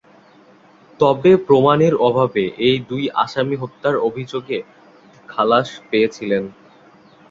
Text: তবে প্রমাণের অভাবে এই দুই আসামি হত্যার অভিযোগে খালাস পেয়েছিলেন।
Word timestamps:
তবে 0.99 1.31
প্রমাণের 1.47 1.93
অভাবে 2.07 2.43
এই 2.67 2.77
দুই 2.89 3.03
আসামি 3.23 3.55
হত্যার 3.61 3.95
অভিযোগে 4.07 4.57
খালাস 5.29 5.67
পেয়েছিলেন। 5.89 6.43